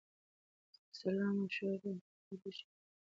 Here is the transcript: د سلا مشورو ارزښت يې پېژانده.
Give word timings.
د 0.73 0.73
سلا 0.99 1.27
مشورو 1.37 1.89
ارزښت 1.93 2.25
يې 2.29 2.35
پېژانده. 2.41 2.73